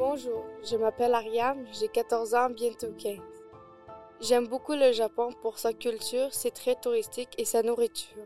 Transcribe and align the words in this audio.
Bonjour, 0.00 0.46
je 0.64 0.78
m'appelle 0.78 1.12
Ariane, 1.12 1.68
j'ai 1.78 1.88
14 1.88 2.34
ans, 2.34 2.48
bientôt 2.48 2.90
15. 2.90 3.18
J'aime 4.22 4.46
beaucoup 4.46 4.72
le 4.72 4.92
Japon 4.92 5.34
pour 5.42 5.58
sa 5.58 5.74
culture, 5.74 6.32
ses 6.32 6.50
traits 6.50 6.80
touristiques 6.80 7.34
et 7.36 7.44
sa 7.44 7.62
nourriture. 7.62 8.24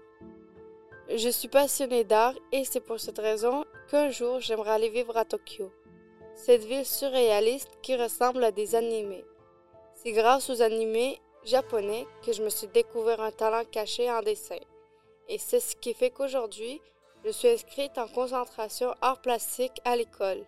Je 1.08 1.28
suis 1.28 1.48
passionnée 1.48 2.04
d'art 2.04 2.34
et 2.52 2.64
c'est 2.64 2.78
pour 2.78 3.00
cette 3.00 3.18
raison 3.18 3.64
qu'un 3.90 4.10
jour 4.10 4.38
j'aimerais 4.38 4.70
aller 4.70 4.88
vivre 4.88 5.16
à 5.16 5.24
Tokyo, 5.24 5.72
cette 6.36 6.62
ville 6.62 6.86
surréaliste 6.86 7.72
qui 7.82 7.96
ressemble 7.96 8.44
à 8.44 8.52
des 8.52 8.76
animés. 8.76 9.24
C'est 9.96 10.12
grâce 10.12 10.50
aux 10.50 10.62
animés 10.62 11.20
japonais 11.42 12.06
que 12.24 12.32
je 12.32 12.44
me 12.44 12.50
suis 12.50 12.68
découvert 12.68 13.20
un 13.20 13.32
talent 13.32 13.64
caché 13.68 14.08
en 14.08 14.22
dessin. 14.22 14.60
Et 15.28 15.38
c'est 15.38 15.58
ce 15.58 15.74
qui 15.74 15.92
fait 15.92 16.10
qu'aujourd'hui, 16.10 16.80
je 17.24 17.30
suis 17.30 17.48
inscrite 17.48 17.98
en 17.98 18.06
concentration 18.06 18.94
art 19.00 19.20
plastique 19.20 19.80
à 19.84 19.96
l'école. 19.96 20.46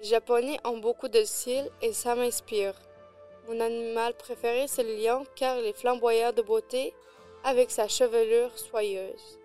Les 0.00 0.08
Japonais 0.08 0.58
ont 0.64 0.78
beaucoup 0.78 1.08
de 1.08 1.24
style 1.24 1.68
et 1.82 1.92
ça 1.92 2.14
m'inspire. 2.14 2.74
Mon 3.48 3.58
animal 3.58 4.14
préféré, 4.14 4.68
c'est 4.68 4.84
le 4.84 4.94
lion 4.94 5.24
car 5.34 5.58
il 5.58 5.66
est 5.66 5.76
flamboyant 5.76 6.32
de 6.32 6.42
beauté 6.42 6.94
avec 7.42 7.70
sa 7.70 7.88
chevelure 7.88 8.56
soyeuse. 8.56 9.38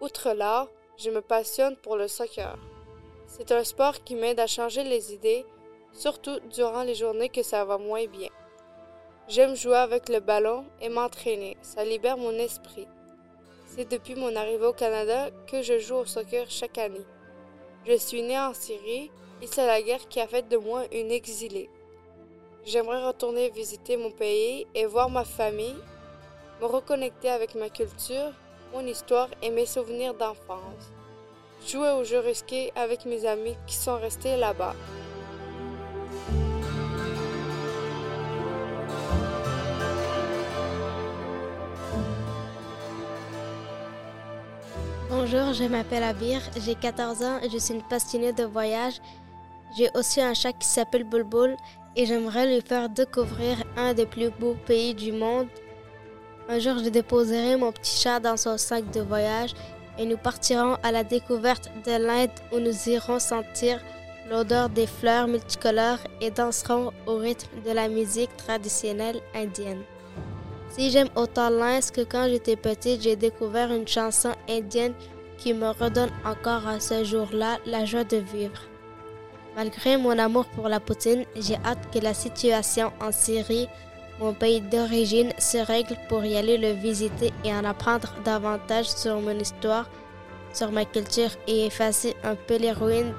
Outre 0.00 0.32
l'art, 0.32 0.68
je 0.96 1.10
me 1.10 1.20
passionne 1.20 1.76
pour 1.76 1.96
le 1.96 2.08
soccer. 2.08 2.58
C'est 3.26 3.52
un 3.52 3.62
sport 3.62 4.02
qui 4.02 4.16
m'aide 4.16 4.40
à 4.40 4.48
changer 4.48 4.82
les 4.82 5.14
idées, 5.14 5.46
surtout 5.92 6.40
durant 6.50 6.82
les 6.82 6.96
journées 6.96 7.28
que 7.28 7.42
ça 7.44 7.64
va 7.64 7.78
moins 7.78 8.06
bien. 8.06 8.30
J'aime 9.28 9.54
jouer 9.54 9.76
avec 9.76 10.08
le 10.08 10.18
ballon 10.18 10.66
et 10.80 10.88
m'entraîner, 10.88 11.56
ça 11.62 11.84
libère 11.84 12.16
mon 12.16 12.32
esprit. 12.32 12.88
C'est 13.66 13.88
depuis 13.88 14.16
mon 14.16 14.34
arrivée 14.34 14.66
au 14.66 14.72
Canada 14.72 15.30
que 15.46 15.62
je 15.62 15.78
joue 15.78 15.96
au 15.96 16.06
soccer 16.06 16.50
chaque 16.50 16.78
année. 16.78 17.06
Je 17.86 17.96
suis 17.96 18.22
née 18.22 18.38
en 18.38 18.52
Syrie 18.52 19.10
c'est 19.50 19.66
la 19.66 19.82
guerre 19.82 20.08
qui 20.08 20.20
a 20.20 20.26
fait 20.26 20.48
de 20.48 20.56
moi 20.56 20.84
une 20.92 21.10
exilée. 21.10 21.68
J'aimerais 22.64 23.04
retourner 23.06 23.50
visiter 23.50 23.96
mon 23.96 24.10
pays 24.10 24.66
et 24.74 24.86
voir 24.86 25.10
ma 25.10 25.24
famille, 25.24 25.76
me 26.60 26.66
reconnecter 26.66 27.28
avec 27.28 27.54
ma 27.54 27.68
culture, 27.68 28.32
mon 28.72 28.86
histoire 28.86 29.28
et 29.42 29.50
mes 29.50 29.66
souvenirs 29.66 30.14
d'enfance. 30.14 30.90
Jouer 31.66 31.90
aux 31.90 32.04
jeux 32.04 32.20
risqués 32.20 32.72
avec 32.74 33.04
mes 33.04 33.26
amis 33.26 33.56
qui 33.66 33.74
sont 33.74 33.96
restés 33.96 34.36
là-bas. 34.36 34.74
Bonjour, 45.10 45.52
je 45.52 45.64
m'appelle 45.64 46.02
Abir, 46.02 46.40
j'ai 46.56 46.74
14 46.74 47.22
ans 47.22 47.38
et 47.42 47.48
je 47.48 47.58
suis 47.58 47.74
une 47.74 47.82
passionnée 47.82 48.32
de 48.32 48.44
voyage. 48.44 49.00
J'ai 49.76 49.90
aussi 49.94 50.20
un 50.20 50.34
chat 50.34 50.52
qui 50.52 50.68
s'appelle 50.68 51.02
Bulbul 51.02 51.56
et 51.96 52.06
j'aimerais 52.06 52.46
lui 52.46 52.60
faire 52.60 52.88
découvrir 52.88 53.56
un 53.76 53.92
des 53.92 54.06
plus 54.06 54.30
beaux 54.30 54.56
pays 54.66 54.94
du 54.94 55.10
monde. 55.10 55.48
Un 56.48 56.60
jour, 56.60 56.78
je 56.78 56.90
déposerai 56.90 57.56
mon 57.56 57.72
petit 57.72 58.00
chat 58.00 58.20
dans 58.20 58.36
son 58.36 58.56
sac 58.56 58.88
de 58.92 59.00
voyage 59.00 59.52
et 59.98 60.06
nous 60.06 60.16
partirons 60.16 60.76
à 60.84 60.92
la 60.92 61.02
découverte 61.02 61.70
de 61.84 61.92
l'Inde 61.92 62.30
où 62.52 62.60
nous 62.60 62.88
irons 62.88 63.18
sentir 63.18 63.80
l'odeur 64.30 64.68
des 64.68 64.86
fleurs 64.86 65.26
multicolores 65.26 66.04
et 66.20 66.30
danserons 66.30 66.92
au 67.06 67.16
rythme 67.16 67.60
de 67.66 67.72
la 67.72 67.88
musique 67.88 68.36
traditionnelle 68.36 69.20
indienne. 69.34 69.82
Si 70.70 70.90
j'aime 70.90 71.10
autant 71.16 71.50
l'Inde 71.50 71.90
que 71.92 72.02
quand 72.02 72.28
j'étais 72.28 72.56
petite, 72.56 73.02
j'ai 73.02 73.16
découvert 73.16 73.72
une 73.72 73.88
chanson 73.88 74.32
indienne 74.48 74.94
qui 75.36 75.52
me 75.52 75.70
redonne 75.70 76.10
encore 76.24 76.68
à 76.68 76.78
ce 76.78 77.02
jour-là 77.02 77.58
la 77.66 77.84
joie 77.84 78.04
de 78.04 78.18
vivre. 78.18 78.60
Malgré 79.56 79.96
mon 79.96 80.18
amour 80.18 80.46
pour 80.46 80.68
la 80.68 80.80
Poutine, 80.80 81.24
j'ai 81.36 81.56
hâte 81.64 81.92
que 81.92 82.00
la 82.00 82.12
situation 82.12 82.92
en 83.00 83.12
Syrie, 83.12 83.68
mon 84.18 84.34
pays 84.34 84.60
d'origine, 84.60 85.32
se 85.38 85.58
règle 85.58 85.96
pour 86.08 86.24
y 86.24 86.36
aller 86.36 86.58
le 86.58 86.72
visiter 86.72 87.32
et 87.44 87.52
en 87.54 87.64
apprendre 87.64 88.12
davantage 88.24 88.88
sur 88.88 89.20
mon 89.20 89.38
histoire, 89.38 89.88
sur 90.52 90.72
ma 90.72 90.84
culture 90.84 91.30
et 91.46 91.66
effacer 91.66 92.16
un 92.24 92.34
peu 92.34 92.56
les 92.56 92.72
ruines 92.72 93.14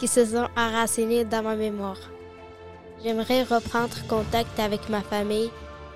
qui 0.00 0.08
se 0.08 0.24
sont 0.24 0.48
enracinées 0.56 1.24
dans 1.24 1.42
ma 1.42 1.54
mémoire. 1.54 1.98
J'aimerais 3.02 3.44
reprendre 3.44 3.96
contact 4.08 4.58
avec 4.58 4.88
ma 4.88 5.00
famille, 5.00 5.50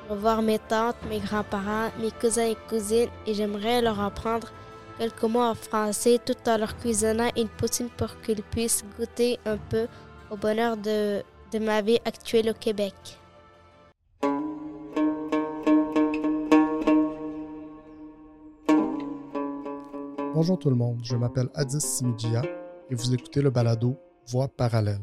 revoir 0.09 0.42
mes 0.42 0.59
tantes, 0.59 0.97
mes 1.09 1.19
grands-parents, 1.19 1.91
mes 2.00 2.12
cousins 2.12 2.47
et 2.47 2.56
cousines 2.69 3.10
et 3.26 3.34
j'aimerais 3.34 3.82
leur 3.82 4.00
apprendre 4.00 4.48
quelques 4.99 5.22
mots 5.25 5.43
en 5.43 5.55
français 5.55 6.19
tout 6.25 6.37
en 6.49 6.59
leur 6.59 6.77
cuisinant 6.77 7.31
une 7.37 7.49
poutine 7.49 7.88
pour 7.97 8.21
qu'ils 8.21 8.43
puissent 8.43 8.84
goûter 8.99 9.38
un 9.44 9.56
peu 9.56 9.87
au 10.31 10.37
bonheur 10.37 10.77
de, 10.77 11.22
ma 11.60 11.82
vie 11.82 11.99
actuelle 12.05 12.50
au 12.50 12.55
Québec. 12.55 12.94
Bonjour 20.34 20.59
tout 20.59 20.69
le 20.69 20.75
monde, 20.75 20.99
je 21.04 21.15
m'appelle 21.15 21.49
Adis 21.54 21.81
Simidjia 21.81 22.43
et 22.91 22.94
vous 22.97 23.15
écoutez 23.15 23.41
le 23.41 23.50
balado 23.50 23.97
Voix 24.27 24.49
parallèle. 24.49 25.00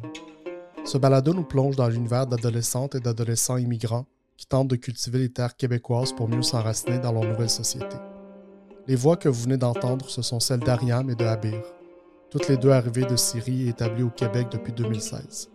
Ce 0.84 0.98
balado 0.98 1.34
nous 1.34 1.46
plonge 1.46 1.78
dans 1.78 1.88
l'univers 1.88 2.28
d'adolescentes 2.28 2.96
et 2.96 3.00
d'adolescents 3.00 3.58
immigrants 3.58 4.06
qui 4.36 4.46
tentent 4.46 4.68
de 4.68 4.76
cultiver 4.76 5.20
les 5.20 5.32
terres 5.32 5.56
québécoises 5.56 6.12
pour 6.12 6.28
mieux 6.28 6.42
s'enraciner 6.42 7.00
dans 7.00 7.14
leur 7.14 7.24
nouvelle 7.24 7.50
société. 7.50 7.96
Les 8.88 8.96
voix 8.96 9.16
que 9.16 9.30
vous 9.30 9.44
venez 9.44 9.58
d'entendre, 9.58 10.10
ce 10.10 10.24
sont 10.24 10.40
celles 10.40 10.60
d'Ariam 10.60 11.08
et 11.10 11.16
de 11.16 11.24
Habir, 11.24 11.62
toutes 12.32 12.48
les 12.48 12.58
deux 12.58 12.72
arrivées 12.72 13.06
de 13.06 13.16
Syrie 13.16 13.68
et 13.68 13.70
établies 13.70 14.02
au 14.02 14.10
Québec 14.10 14.48
depuis 14.52 14.74
2016. 14.74 15.52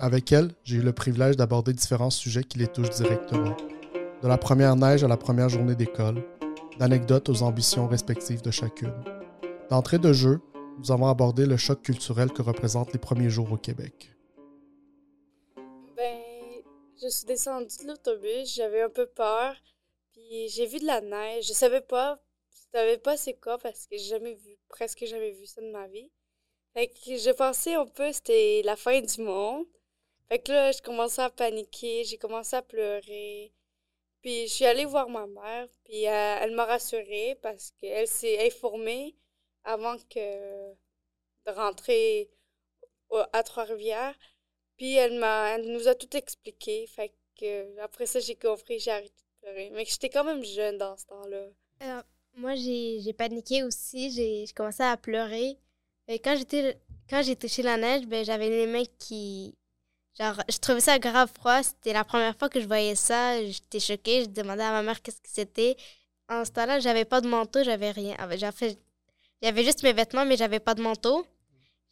Avec 0.00 0.32
elles, 0.32 0.52
j'ai 0.64 0.76
eu 0.76 0.82
le 0.82 0.92
privilège 0.92 1.36
d'aborder 1.36 1.74
différents 1.74 2.10
sujets 2.10 2.44
qui 2.44 2.58
les 2.58 2.66
touchent 2.66 2.90
directement, 2.90 3.54
de 4.22 4.28
la 4.28 4.38
première 4.38 4.76
neige 4.76 5.04
à 5.04 5.08
la 5.08 5.18
première 5.18 5.50
journée 5.50 5.74
d'école, 5.74 6.24
d'anecdotes 6.78 7.28
aux 7.28 7.42
ambitions 7.42 7.86
respectives 7.86 8.40
de 8.40 8.50
chacune. 8.50 8.94
D'entrée 9.68 9.98
de 9.98 10.14
jeu, 10.14 10.40
nous 10.78 10.90
avons 10.90 11.08
abordé 11.08 11.44
le 11.44 11.58
choc 11.58 11.82
culturel 11.82 12.32
que 12.32 12.40
représentent 12.40 12.94
les 12.94 12.98
premiers 12.98 13.30
jours 13.30 13.52
au 13.52 13.58
Québec. 13.58 14.14
Ben, 15.96 16.18
je 17.02 17.08
suis 17.08 17.26
descendue 17.26 17.76
de 17.82 17.88
l'autobus, 17.88 18.54
j'avais 18.54 18.82
un 18.82 18.88
peu 18.88 19.06
peur, 19.06 19.54
puis 20.12 20.48
j'ai 20.48 20.66
vu 20.66 20.78
de 20.78 20.86
la 20.86 21.02
neige. 21.02 21.46
Je 21.48 21.52
savais 21.52 21.82
pas, 21.82 22.18
savais 22.72 22.98
pas 22.98 23.16
c'est 23.16 23.34
quoi 23.34 23.58
parce 23.58 23.86
que 23.86 23.96
j'ai 23.96 24.04
jamais 24.04 24.34
vu, 24.34 24.58
presque 24.68 25.04
jamais 25.04 25.32
vu 25.32 25.46
ça 25.46 25.60
de 25.60 25.70
ma 25.70 25.86
vie. 25.88 26.10
Fait 26.74 26.88
que 26.88 27.16
j'ai 27.16 27.34
pensé 27.34 27.74
un 27.74 27.86
peu 27.86 28.12
c'était 28.12 28.62
la 28.64 28.76
fin 28.76 29.00
du 29.00 29.20
monde. 29.22 29.66
Fait 30.28 30.38
que 30.38 30.52
là, 30.52 30.72
je 30.72 30.82
commençais 30.82 31.22
à 31.22 31.30
paniquer, 31.30 32.04
j'ai 32.04 32.18
commencé 32.18 32.54
à 32.56 32.62
pleurer. 32.62 33.52
Puis 34.22 34.48
je 34.48 34.52
suis 34.52 34.64
allée 34.66 34.84
voir 34.84 35.08
ma 35.08 35.26
mère, 35.26 35.68
puis 35.84 36.06
euh, 36.06 36.38
elle 36.40 36.52
m'a 36.52 36.64
rassurée 36.66 37.38
parce 37.42 37.72
qu'elle 37.80 38.08
s'est 38.08 38.46
informée 38.46 39.16
avant 39.64 39.96
que 40.10 40.72
de 41.46 41.50
rentrer 41.52 42.30
à 43.32 43.42
Trois-Rivières. 43.42 44.16
Puis 44.76 44.94
elle 44.94 45.18
m'a 45.18 45.56
elle 45.56 45.72
nous 45.72 45.88
a 45.88 45.94
tout 45.94 46.14
expliqué. 46.16 46.86
Fait 46.88 47.12
que 47.38 47.78
après 47.80 48.06
ça, 48.06 48.20
j'ai 48.20 48.36
compris, 48.36 48.78
j'ai 48.78 48.90
arrêté 48.90 49.08
de 49.08 49.46
pleurer. 49.46 49.70
Mais 49.70 49.84
j'étais 49.84 50.10
quand 50.10 50.24
même 50.24 50.44
jeune 50.44 50.78
dans 50.78 50.96
ce 50.96 51.06
temps-là. 51.06 51.46
Euh, 51.82 52.02
moi, 52.38 52.54
j'ai 52.54 53.12
paniqué 53.16 53.62
aussi. 53.62 54.10
J'ai 54.10 54.44
commencé 54.54 54.82
à 54.82 54.96
pleurer. 54.96 55.56
Et 56.08 56.18
quand 56.18 56.36
j'étais 56.36 56.78
quand 57.08 57.22
j'ai 57.22 57.36
touché 57.36 57.62
la 57.62 57.76
neige, 57.76 58.06
ben, 58.06 58.24
j'avais 58.24 58.48
les 58.48 58.66
mains 58.66 58.84
qui. 58.98 59.54
Genre, 60.18 60.34
je 60.48 60.58
trouvais 60.58 60.80
ça 60.80 60.98
grave 60.98 61.30
froid. 61.32 61.62
C'était 61.62 61.92
la 61.92 62.04
première 62.04 62.36
fois 62.36 62.48
que 62.48 62.60
je 62.60 62.66
voyais 62.66 62.94
ça. 62.94 63.42
J'étais 63.44 63.80
choquée. 63.80 64.24
Je 64.24 64.28
demandais 64.28 64.64
à 64.64 64.72
ma 64.72 64.82
mère 64.82 65.00
qu'est-ce 65.00 65.20
que 65.20 65.28
c'était. 65.30 65.76
En 66.28 66.44
ce 66.44 66.50
temps-là, 66.50 66.80
j'avais 66.80 67.04
pas 67.04 67.20
de 67.20 67.28
manteau, 67.28 67.62
j'avais 67.62 67.90
rien. 67.90 68.14
J'avais 69.40 69.64
juste 69.64 69.82
mes 69.82 69.92
vêtements, 69.92 70.26
mais 70.26 70.36
j'avais 70.36 70.60
pas 70.60 70.74
de 70.74 70.82
manteau. 70.82 71.24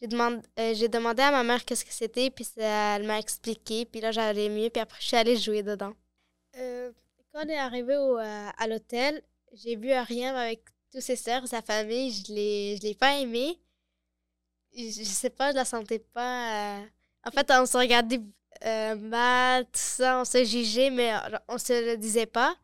J'ai 0.00 0.08
demandé, 0.08 0.42
euh, 0.58 0.88
demandé 0.88 1.22
à 1.22 1.31
ma 1.31 1.42
mère 1.42 1.64
qu'est-ce 1.64 1.84
que 1.84 1.92
c'était, 1.92 2.28
puis 2.31 2.44
ça- 2.44 2.96
elle 2.96 3.04
m'a 3.04 3.19
expliqué. 3.19 3.87
Puis 3.87 4.02
là, 4.02 4.12
j'allais 4.12 4.50
mieux, 4.50 4.69
puis 4.69 4.82
après, 4.82 4.99
je 5.00 5.06
suis 5.06 5.16
allée 5.16 5.37
jouer 5.38 5.62
dedans. 5.62 5.94
Euh, 6.58 6.90
quand 7.32 7.46
on 7.46 7.49
est 7.49 7.56
arrivé 7.56 7.96
au, 7.96 8.19
euh, 8.19 8.49
à 8.58 8.66
l'hôtel, 8.66 9.22
j'ai 9.52 9.76
vu 9.76 9.93
Ariam 9.93 10.34
avec 10.37 10.64
tous 10.93 11.00
ses 11.00 11.16
sœurs, 11.16 11.46
sa 11.48 11.62
famille. 11.62 12.12
Je 12.12 12.32
l'ai, 12.32 12.76
je 12.76 12.82
l'ai 12.82 12.94
pas 12.94 13.19
aimé. 13.19 13.58
Je, 14.75 14.82
je 14.90 15.04
sais 15.04 15.31
pas, 15.31 15.50
je 15.52 15.56
la 15.56 15.64
sentais 15.64 15.98
pas. 15.98 16.81
euh, 16.82 16.87
En 17.25 17.31
fait, 17.31 17.50
on 17.50 17.66
se 17.66 17.76
regardait 17.76 18.20
euh, 18.64 18.94
mal, 18.96 19.64
tout 19.66 19.70
ça, 19.75 20.20
on 20.20 20.25
se 20.25 20.44
jugeait, 20.44 20.90
mais 20.90 21.12
euh, 21.14 21.38
on 21.48 21.58
se 21.58 21.72
le 21.93 21.96
disait 21.96 22.26
pas. 22.26 22.56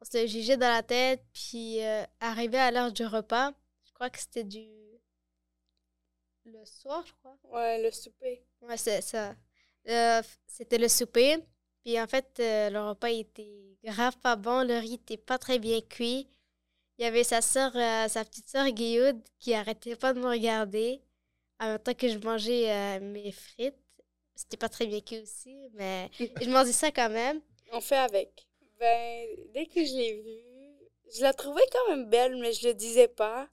On 0.00 0.04
se 0.04 0.18
le 0.22 0.26
jugeait 0.26 0.56
dans 0.56 0.68
la 0.70 0.82
tête, 0.82 1.24
puis 1.32 1.82
euh, 1.84 2.04
arrivé 2.20 2.58
à 2.58 2.70
l'heure 2.70 2.92
du 2.92 3.06
repas, 3.06 3.52
je 3.84 3.92
crois 3.92 4.10
que 4.10 4.18
c'était 4.18 4.44
du. 4.44 4.64
le 6.44 6.64
soir, 6.64 7.04
je 7.06 7.12
crois. 7.14 7.38
Ouais, 7.44 7.82
le 7.82 7.90
souper. 7.90 8.44
Ouais, 8.62 8.76
c'est 8.76 9.00
ça. 9.00 9.34
C'était 10.46 10.78
le 10.78 10.88
souper. 10.88 11.38
Puis 11.84 12.00
en 12.00 12.06
fait, 12.06 12.26
euh, 12.40 12.70
le 12.70 12.80
repas 12.80 13.10
était 13.10 13.76
grave 13.84 14.16
pas 14.18 14.36
bon. 14.36 14.66
Le 14.66 14.78
riz 14.78 14.94
était 14.94 15.18
pas 15.18 15.36
très 15.38 15.58
bien 15.58 15.80
cuit. 15.82 16.26
Il 16.98 17.04
y 17.04 17.04
avait 17.06 17.24
sa 17.24 17.42
soeur, 17.42 17.72
sa 17.72 18.24
petite 18.24 18.48
soeur 18.48 18.68
Guillaume 18.70 19.20
qui 19.38 19.52
arrêtait 19.52 19.96
pas 19.96 20.14
de 20.14 20.20
me 20.20 20.28
regarder. 20.28 21.02
en 21.60 21.66
même 21.66 21.78
temps 21.80 21.94
que 21.94 22.08
je 22.08 22.18
mangeais 22.18 22.70
euh, 22.70 23.00
mes 23.00 23.32
frites. 23.32 23.74
C'était 24.34 24.56
pas 24.56 24.68
très 24.68 24.86
bien 24.86 25.00
cuit 25.00 25.20
aussi, 25.20 25.68
mais 25.74 26.10
je 26.18 26.48
mangeais 26.48 26.72
ça 26.72 26.90
quand 26.90 27.10
même. 27.10 27.40
On 27.72 27.80
fait 27.80 27.96
avec. 27.96 28.46
Ben, 28.78 29.28
dès 29.52 29.66
que 29.66 29.84
je 29.84 29.94
l'ai 29.94 30.22
vue, 30.22 30.88
je 31.14 31.22
la 31.22 31.32
trouvais 31.34 31.62
quand 31.72 31.94
même 31.94 32.08
belle, 32.08 32.36
mais 32.36 32.52
je 32.52 32.68
le 32.68 32.74
disais 32.74 33.08
pas. 33.08 33.48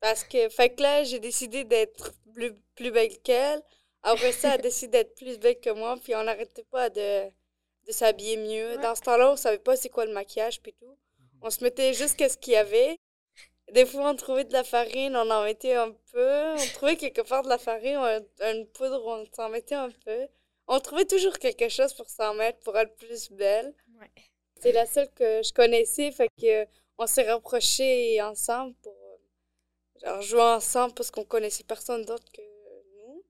Parce 0.00 0.22
que, 0.24 0.48
fait 0.48 0.70
que 0.70 0.82
là, 0.82 1.04
j'ai 1.04 1.18
décidé 1.18 1.64
d'être 1.64 2.12
plus, 2.32 2.52
plus 2.74 2.90
belle 2.90 3.18
qu'elle. 3.22 3.62
Après 4.02 4.32
ça, 4.32 4.54
elle 4.54 4.60
a 4.60 4.62
décidé 4.62 4.98
d'être 4.98 5.14
plus 5.14 5.38
belle 5.38 5.60
que 5.60 5.70
moi, 5.70 5.98
puis 6.02 6.14
on 6.14 6.22
n'arrêtait 6.24 6.64
pas 6.64 6.90
de, 6.90 7.30
de 7.86 7.92
s'habiller 7.92 8.36
mieux. 8.36 8.78
Dans 8.78 8.94
ce 8.94 9.02
temps-là, 9.02 9.32
on 9.32 9.36
savait 9.36 9.58
pas 9.58 9.76
c'est 9.76 9.88
quoi 9.88 10.06
le 10.06 10.12
maquillage, 10.12 10.60
puis 10.62 10.72
tout. 10.72 10.96
On 11.42 11.50
se 11.50 11.62
mettait 11.62 11.92
juste 11.92 12.16
qu'est-ce 12.16 12.38
qu'il 12.38 12.54
y 12.54 12.56
avait. 12.56 12.98
Des 13.72 13.86
fois, 13.86 14.10
on 14.10 14.16
trouvait 14.16 14.44
de 14.44 14.52
la 14.52 14.64
farine, 14.64 15.16
on 15.16 15.30
en 15.30 15.44
mettait 15.44 15.74
un 15.74 15.92
peu. 16.12 16.52
On 16.54 16.72
trouvait 16.74 16.96
quelque 16.96 17.22
part 17.22 17.42
de 17.42 17.48
la 17.48 17.58
farine, 17.58 17.98
une 18.40 18.66
poudre, 18.68 19.04
on 19.06 19.26
s'en 19.34 19.48
mettait 19.48 19.74
un 19.74 19.90
peu. 19.90 20.28
On 20.66 20.80
trouvait 20.80 21.04
toujours 21.04 21.38
quelque 21.38 21.68
chose 21.68 21.92
pour 21.94 22.08
s'en 22.08 22.34
mettre, 22.34 22.60
pour 22.60 22.76
être 22.78 22.94
plus 22.96 23.30
belle. 23.30 23.74
Ouais. 24.00 24.10
C'est 24.60 24.72
la 24.72 24.86
seule 24.86 25.10
que 25.12 25.42
je 25.42 25.52
connaissais, 25.52 26.10
fait 26.12 26.30
que 26.40 26.66
on 26.96 27.06
s'est 27.06 27.30
rapprochés 27.30 28.20
ensemble 28.22 28.74
pour 28.82 28.96
genre, 30.02 30.22
jouer 30.22 30.40
ensemble 30.40 30.94
parce 30.94 31.10
qu'on 31.10 31.24
connaissait 31.24 31.64
personne 31.64 32.04
d'autre 32.04 32.30
que 32.32 32.40
nous. 32.40 33.24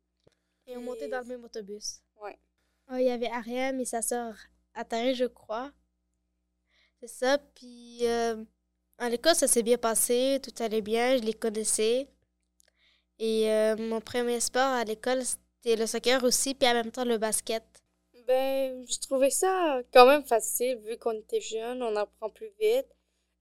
Et 0.66 0.76
on 0.76 0.80
montait 0.80 1.08
dans 1.08 1.20
le 1.20 1.26
même 1.26 1.44
autobus. 1.44 2.00
Ouais. 2.20 2.38
Oh, 2.90 2.96
il 2.96 3.06
y 3.06 3.10
avait 3.10 3.30
Ariam 3.30 3.80
et 3.80 3.84
sa 3.84 4.02
sœur 4.02 4.34
Atari, 4.74 5.14
je 5.14 5.24
crois. 5.24 5.72
C'est 7.00 7.08
ça. 7.08 7.38
Puis 7.54 8.00
euh, 8.02 8.44
à 8.98 9.08
l'école, 9.08 9.34
ça 9.34 9.46
s'est 9.46 9.62
bien 9.62 9.78
passé, 9.78 10.40
tout 10.42 10.62
allait 10.62 10.82
bien, 10.82 11.16
je 11.16 11.22
les 11.22 11.34
connaissais. 11.34 12.08
Et 13.18 13.50
euh, 13.50 13.76
mon 13.76 14.00
premier 14.00 14.40
sport 14.40 14.62
à 14.62 14.84
l'école, 14.84 15.22
c'était 15.24 15.76
le 15.76 15.86
soccer 15.86 16.22
aussi, 16.24 16.54
puis 16.54 16.68
en 16.68 16.74
même 16.74 16.90
temps 16.90 17.04
le 17.04 17.18
basket. 17.18 17.64
Ben, 18.26 18.86
je 18.88 18.98
trouvais 19.00 19.30
ça 19.30 19.82
quand 19.92 20.06
même 20.06 20.24
facile, 20.24 20.78
vu 20.78 20.96
qu'on 20.96 21.12
était 21.12 21.42
jeunes, 21.42 21.82
on 21.82 21.94
apprend 21.96 22.30
plus 22.30 22.50
vite. 22.58 22.86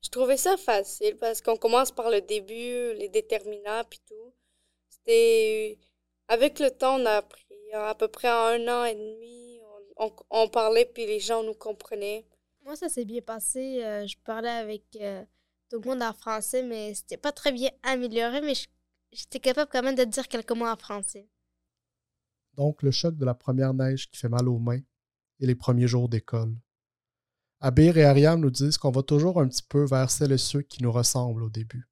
Je 0.01 0.09
trouvais 0.09 0.35
ça 0.37 0.57
facile 0.57 1.15
parce 1.17 1.41
qu'on 1.41 1.55
commence 1.55 1.91
par 1.91 2.09
le 2.09 2.19
début, 2.21 2.93
les 2.95 3.09
déterminants, 3.09 3.83
puis 3.89 4.01
tout. 4.07 4.33
C'était. 4.89 5.77
Avec 6.27 6.59
le 6.59 6.71
temps, 6.71 6.99
on 6.99 7.05
a 7.05 7.17
appris. 7.17 7.42
À 7.73 7.95
peu 7.95 8.07
près 8.07 8.29
en 8.29 8.61
un 8.61 8.67
an 8.67 8.85
et 8.85 8.95
demi, 8.95 9.59
on, 9.97 10.11
on, 10.29 10.47
parlait, 10.47 10.85
puis 10.85 11.05
les 11.05 11.19
gens 11.19 11.43
nous 11.43 11.55
comprenaient. 11.55 12.25
Moi, 12.63 12.75
ça 12.75 12.87
s'est 12.87 13.05
bien 13.05 13.21
passé. 13.21 13.83
Euh, 13.83 14.05
je 14.07 14.15
parlais 14.23 14.49
avec. 14.49 14.83
Euh, 15.01 15.23
tout 15.73 15.81
le 15.81 15.89
monde 15.89 16.03
en 16.03 16.13
français, 16.13 16.61
mais 16.61 16.93
c'était 16.93 17.17
pas 17.17 17.31
très 17.31 17.51
bien 17.51 17.71
amélioré, 17.81 18.41
mais 18.41 18.53
j'étais 19.11 19.39
capable 19.39 19.71
quand 19.71 19.81
même 19.81 19.95
de 19.95 20.03
dire 20.03 20.27
quelques 20.27 20.51
mots 20.51 20.67
en 20.67 20.77
français. 20.77 21.27
Donc, 22.53 22.83
le 22.83 22.91
choc 22.91 23.17
de 23.17 23.25
la 23.25 23.33
première 23.33 23.73
neige 23.73 24.07
qui 24.07 24.17
fait 24.17 24.29
mal 24.29 24.47
aux 24.47 24.59
mains 24.59 24.81
et 25.39 25.47
les 25.47 25.55
premiers 25.55 25.87
jours 25.87 26.09
d'école. 26.09 26.55
Abir 27.59 27.97
et 27.97 28.03
Ariane 28.03 28.41
nous 28.41 28.51
disent 28.51 28.77
qu'on 28.77 28.91
va 28.91 29.01
toujours 29.01 29.41
un 29.41 29.47
petit 29.47 29.63
peu 29.63 29.85
vers 29.85 30.11
celles 30.11 30.33
et 30.33 30.37
ceux 30.37 30.61
qui 30.61 30.83
nous 30.83 30.91
ressemblent 30.91 31.41
au 31.41 31.49
début. 31.49 31.89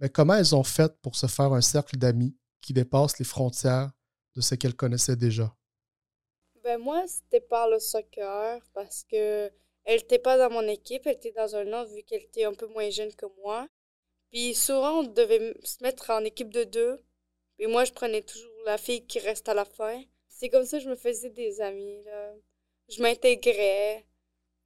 Mais 0.00 0.08
comment 0.08 0.34
elles 0.34 0.56
ont 0.56 0.64
fait 0.64 0.92
pour 1.02 1.14
se 1.14 1.26
faire 1.26 1.52
un 1.52 1.60
cercle 1.60 1.96
d'amis 1.96 2.36
qui 2.60 2.72
dépasse 2.72 3.16
les 3.20 3.24
frontières 3.24 3.92
de 4.34 4.40
ce 4.40 4.54
qu'elles 4.54 4.76
connaissaient 4.76 5.16
déjà? 5.16 5.54
Ben 6.62 6.78
moi, 6.78 7.04
c'était 7.06 7.40
par 7.40 7.68
le 7.68 7.78
soccer 7.78 8.60
parce 8.72 9.04
que 9.04 9.50
elle 9.84 10.00
n'était 10.00 10.18
pas 10.18 10.38
dans 10.38 10.50
mon 10.50 10.66
équipe, 10.68 11.06
elle 11.06 11.16
était 11.16 11.32
dans 11.32 11.56
un 11.56 11.66
autre 11.72 11.92
vu 11.92 12.02
qu'elle 12.04 12.22
était 12.22 12.44
un 12.44 12.54
peu 12.54 12.66
moins 12.66 12.88
jeune 12.90 13.14
que 13.14 13.26
moi. 13.42 13.66
Puis 14.30 14.54
souvent, 14.54 15.00
on 15.00 15.02
devait 15.02 15.54
se 15.64 15.82
mettre 15.82 16.10
en 16.10 16.24
équipe 16.24 16.50
de 16.50 16.64
deux. 16.64 17.00
Et 17.58 17.66
moi, 17.66 17.84
je 17.84 17.92
prenais 17.92 18.22
toujours 18.22 18.50
la 18.64 18.78
fille 18.78 19.06
qui 19.06 19.18
reste 19.18 19.48
à 19.48 19.54
la 19.54 19.64
fin. 19.64 20.02
C'est 20.28 20.48
comme 20.48 20.64
ça 20.64 20.78
que 20.78 20.84
je 20.84 20.88
me 20.88 20.96
faisais 20.96 21.30
des 21.30 21.60
amis. 21.60 22.02
Là. 22.04 22.34
Je 22.88 23.02
m'intégrais. 23.02 24.06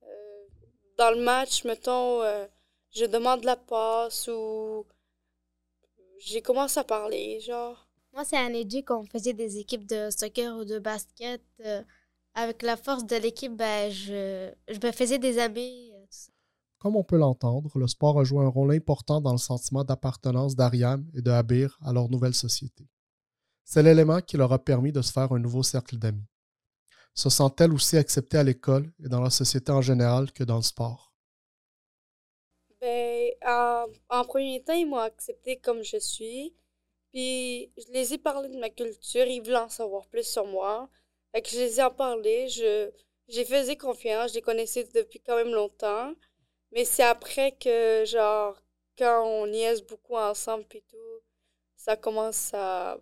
Euh, 0.03 0.47
dans 0.97 1.11
le 1.11 1.21
match, 1.21 1.65
mettons, 1.65 2.23
euh, 2.23 2.47
je 2.91 3.05
demande 3.07 3.45
la 3.45 3.57
passe 3.57 4.29
ou 4.29 4.87
j'ai 6.19 6.43
commencé 6.43 6.79
à 6.79 6.85
parler, 6.85 7.41
genre. 7.41 7.86
Moi, 8.17 8.25
c'est 8.25 8.39
à 8.39 8.49
Nedji 8.49 8.83
qu'on 8.83 9.05
faisait 9.05 9.35
des 9.35 9.59
équipes 9.59 9.87
de 9.87 10.09
soccer 10.09 10.57
ou 10.57 10.65
de 10.65 10.79
basket. 10.79 11.43
Euh, 11.67 11.83
avec 12.33 12.63
la 12.63 12.79
force 12.79 13.05
de 13.05 13.17
l'équipe, 13.17 13.55
ben, 13.55 13.93
je, 13.93 14.51
je 14.69 14.79
me 14.83 14.91
faisais 14.91 15.19
des 15.19 15.39
amis. 15.39 15.93
Euh, 15.93 16.07
Comme 16.79 16.97
on 16.97 17.05
peut 17.05 17.19
l'entendre, 17.19 17.71
le 17.79 17.87
sport 17.87 18.19
a 18.19 18.25
joué 18.25 18.43
un 18.43 18.49
rôle 18.49 18.73
important 18.73 19.21
dans 19.21 19.33
le 19.33 19.39
sentiment 19.39 19.85
d'appartenance 19.85 20.57
d'Ariam 20.57 21.07
et 21.15 21.21
de 21.21 21.31
Habir 21.31 21.79
à 21.85 21.93
leur 21.93 22.09
nouvelle 22.09 22.33
société. 22.33 22.89
C'est 23.65 23.83
l'élément 23.83 24.23
qui 24.23 24.39
leur 24.39 24.51
a 24.51 24.65
permis 24.65 24.93
de 24.93 25.03
se 25.03 25.13
faire 25.13 25.31
un 25.33 25.39
nouveau 25.39 25.63
cercle 25.63 25.99
d'amis. 25.99 26.25
Se 27.13 27.29
sent-elle 27.29 27.75
aussi 27.75 27.99
acceptée 27.99 28.39
à 28.39 28.45
l'école 28.45 28.91
et 29.05 29.11
dans 29.11 29.21
la 29.21 29.29
société 29.29 29.73
en 29.73 29.83
général 29.83 30.33
que 30.33 30.43
dans 30.43 30.57
le 30.57 30.63
sport? 30.63 31.13
Ben, 32.81 33.31
en, 33.47 33.85
en 34.09 34.25
premier 34.25 34.63
temps, 34.63 34.73
ils 34.73 34.89
m'ont 34.89 34.97
accepté 34.97 35.59
comme 35.59 35.83
je 35.83 35.99
suis. 35.99 36.55
Puis, 37.17 37.73
je 37.79 37.93
les 37.93 38.15
ai 38.15 38.19
parlé 38.19 38.51
de 38.51 38.59
ma 38.59 38.71
culture, 38.71 39.27
ils 39.27 39.41
voulaient 39.43 39.57
en 39.57 39.71
savoir 39.71 40.07
plus 40.09 40.25
sur 40.29 40.47
moi. 40.47 40.91
Fait 41.33 41.43
que 41.43 41.49
je 41.51 41.57
les 41.59 41.81
ai 41.81 41.85
en 41.85 41.91
parlé, 41.91 42.49
je, 42.49 42.91
j'ai 43.29 43.45
faisais 43.47 43.77
confiance, 43.77 44.31
je 44.33 44.37
les 44.37 44.43
connaissais 44.43 44.85
depuis 44.95 45.21
quand 45.21 45.37
même 45.37 45.55
longtemps. 45.55 46.15
Mais 46.73 46.85
c'est 46.85 47.05
après 47.05 47.53
que, 47.53 48.05
genre, 48.07 48.61
quand 48.99 49.25
on 49.27 49.47
niaise 49.49 49.83
beaucoup 49.85 50.17
ensemble 50.17 50.67
puis 50.67 50.83
tout, 50.91 51.23
ça 51.77 51.97
commence 51.97 52.53
à, 52.55 52.99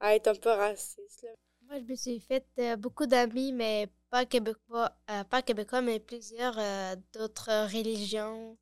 à 0.00 0.14
être 0.14 0.28
un 0.28 0.34
peu 0.36 0.50
raciste. 0.50 1.26
Moi, 1.62 1.80
je 1.80 1.84
me 1.84 1.96
suis 1.96 2.20
fait 2.20 2.46
euh, 2.60 2.76
beaucoup 2.76 3.06
d'amis, 3.06 3.52
mais 3.52 3.88
pas 4.10 4.24
québécois, 4.26 4.92
euh, 5.10 5.24
pas 5.24 5.42
québécois, 5.42 5.82
mais 5.82 5.98
plusieurs 6.00 6.56
euh, 6.58 6.96
d'autres 7.12 7.50
religions. 7.74 8.56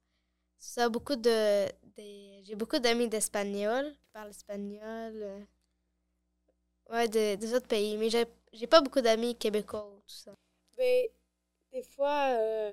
Ça, 0.62 0.88
beaucoup 0.88 1.16
de, 1.16 1.66
j'ai 2.44 2.54
beaucoup 2.54 2.78
d'amis 2.78 3.08
d'espagnol, 3.08 3.92
qui 4.00 4.08
parlent 4.12 4.30
espagnol. 4.30 5.46
Ouais, 6.88 7.08
des 7.08 7.54
autres 7.54 7.66
pays. 7.66 7.96
Mais 7.96 8.08
j'ai, 8.10 8.26
j'ai 8.52 8.68
pas 8.68 8.80
beaucoup 8.80 9.00
d'amis 9.00 9.34
québécois 9.36 9.84
ou 9.88 10.00
tout 10.06 10.14
ça. 10.14 10.32
Ben, 10.76 11.08
des 11.72 11.82
fois, 11.82 12.28
euh, 12.38 12.72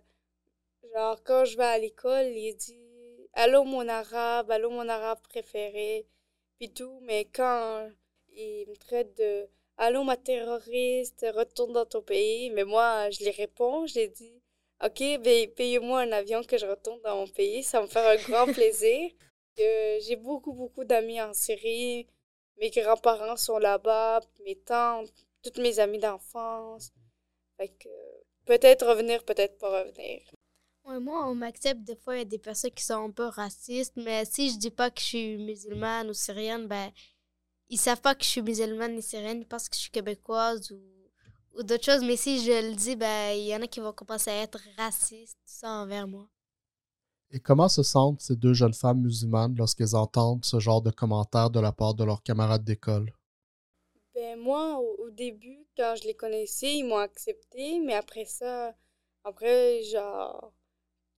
genre, 0.94 1.24
quand 1.24 1.46
je 1.46 1.58
vais 1.58 1.64
à 1.66 1.80
l'école, 1.80 2.28
il 2.28 2.56
dit 2.56 3.30
Allô, 3.34 3.64
mon 3.64 3.88
arabe, 3.90 4.52
allô, 4.52 4.70
mon 4.70 4.88
arabe 4.88 5.20
préféré, 5.22 6.06
puis 6.60 6.72
tout. 6.72 7.00
Mais 7.02 7.26
quand 7.26 7.90
il 8.34 8.68
me 8.70 8.76
traite 8.78 9.18
de 9.18 9.48
Allô, 9.78 10.04
ma 10.04 10.18
terroriste, 10.18 11.26
retourne 11.36 11.74
dans 11.74 11.86
ton 11.88 12.04
pays. 12.04 12.52
Mais 12.52 12.66
moi, 12.66 13.10
je 13.10 13.24
lui 13.24 13.32
réponds, 13.32 13.88
je 13.88 14.00
lui 14.00 14.10
dis 14.10 14.39
Ok, 14.84 15.00
ben, 15.22 15.52
payez-moi 15.56 16.02
un 16.02 16.12
avion 16.12 16.44
que 16.44 16.58
je 16.58 16.66
retourne 16.66 17.02
dans 17.02 17.18
mon 17.18 17.28
pays, 17.28 17.64
ça 17.64 17.82
me 17.82 17.88
fait 17.88 18.00
un 18.00 18.16
grand 18.16 18.46
plaisir. 18.54 19.12
j'ai 19.58 20.16
beaucoup, 20.16 20.54
beaucoup 20.54 20.84
d'amis 20.86 21.22
en 21.22 21.34
Syrie 21.34 22.08
mes 22.60 22.70
grands-parents 22.70 23.38
sont 23.38 23.58
là-bas, 23.58 24.22
mes 24.46 24.58
tantes, 24.58 25.12
toutes 25.44 25.58
mes 25.58 25.80
amies 25.80 26.00
d'enfance. 26.00 26.92
Fait 27.58 27.70
que 27.70 27.90
peut-être 28.46 28.86
revenir, 28.86 29.24
peut-être 29.24 29.58
pas 29.58 29.84
revenir. 29.84 30.22
Ouais, 30.86 31.00
moi, 31.00 31.28
on 31.30 31.36
m'accepte 31.36 31.82
des 31.84 31.96
fois, 31.96 32.16
il 32.16 32.20
y 32.20 32.22
a 32.22 32.26
des 32.26 32.40
personnes 32.40 32.72
qui 32.72 32.84
sont 32.84 33.06
un 33.06 33.12
peu 33.12 33.26
racistes, 33.26 33.94
mais 33.96 34.26
si 34.26 34.52
je 34.52 34.58
dis 34.58 34.72
pas 34.72 34.90
que 34.90 35.00
je 35.00 35.06
suis 35.06 35.38
musulmane 35.38 36.10
ou 36.10 36.14
syrienne, 36.14 36.68
ben, 36.68 36.92
ils 37.70 37.78
savent 37.78 38.02
pas 38.02 38.16
que 38.16 38.24
je 38.24 38.30
suis 38.30 38.42
musulmane 38.42 38.96
ni 38.96 39.02
syrienne, 39.02 39.42
ils 39.42 39.48
pensent 39.48 39.70
que 39.70 39.76
je 39.76 39.82
suis 39.82 39.92
québécoise 39.92 40.72
ou, 40.72 40.82
ou 41.56 41.64
d'autres 41.64 41.84
choses, 41.84 42.04
mais 42.04 42.16
si 42.16 42.44
je 42.44 42.70
le 42.70 42.76
dis, 42.76 42.96
ben, 42.96 43.34
il 43.34 43.48
y 43.48 43.56
en 43.56 43.62
a 43.62 43.68
qui 43.68 43.80
vont 43.80 43.94
commencer 43.94 44.30
à 44.30 44.42
être 44.44 44.60
racistes, 44.78 45.38
tout 45.46 45.54
ça 45.54 45.70
envers 45.70 46.08
moi. 46.08 46.28
Et 47.32 47.40
comment 47.40 47.70
se 47.70 47.84
sentent 47.84 48.22
ces 48.22 48.36
deux 48.36 48.54
jeunes 48.54 48.74
femmes 48.74 49.02
musulmanes 49.02 49.56
lorsqu'elles 49.56 49.96
entendent 49.96 50.44
ce 50.44 50.60
genre 50.60 50.82
de 50.82 50.90
commentaires 50.90 51.52
de 51.52 51.60
la 51.60 51.72
part 51.72 51.94
de 51.94 52.04
leurs 52.04 52.24
camarades 52.24 52.64
d'école? 52.64 53.14
Ben 54.16 54.40
moi, 54.40 54.80
au, 54.80 55.10
début, 55.12 55.68
quand 55.78 55.96
je 56.02 56.08
les 56.08 56.16
connaissais, 56.16 56.78
ils 56.78 56.84
m'ont 56.84 56.98
accepté, 56.98 57.80
mais 57.80 57.94
après 57.94 58.26
ça, 58.26 58.74
après 59.24 59.84
genre 59.84 60.52